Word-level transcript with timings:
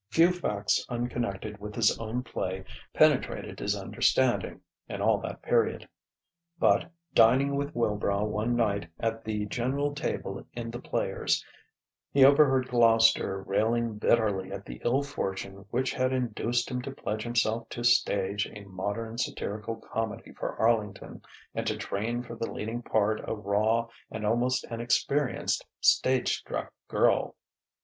Few 0.09 0.31
facts 0.31 0.83
unconnected 0.89 1.59
with 1.59 1.75
his 1.75 1.95
own 1.99 2.23
play 2.23 2.63
penetrated 2.91 3.59
his 3.59 3.75
understanding, 3.75 4.61
in 4.89 4.99
all 4.99 5.19
that 5.19 5.43
period. 5.43 5.87
But, 6.57 6.91
dining 7.13 7.55
with 7.55 7.75
Wilbrow 7.75 8.23
one 8.25 8.55
night 8.55 8.89
at 8.99 9.23
the 9.23 9.45
general 9.45 9.93
table 9.93 10.43
in 10.53 10.71
the 10.71 10.79
Players, 10.81 11.45
he 12.11 12.25
overheard 12.25 12.69
Gloucester 12.69 13.43
railing 13.43 13.99
bitterly 13.99 14.51
at 14.51 14.65
the 14.65 14.81
ill 14.83 15.03
fortune 15.03 15.65
which 15.69 15.93
had 15.93 16.11
induced 16.11 16.71
him 16.71 16.81
to 16.81 16.91
pledge 16.91 17.21
himself 17.23 17.69
to 17.69 17.83
stage 17.83 18.49
a 18.55 18.63
modern 18.63 19.19
satirical 19.19 19.75
comedy 19.75 20.33
for 20.33 20.55
Arlington 20.57 21.21
and 21.53 21.67
to 21.67 21.77
train 21.77 22.23
for 22.23 22.33
the 22.35 22.51
leading 22.51 22.81
part 22.81 23.21
a 23.29 23.35
raw 23.35 23.87
and 24.09 24.25
almost 24.25 24.63
inexperienced 24.71 25.63
stage 25.79 26.37
struck 26.39 26.73
girl. 26.87 27.35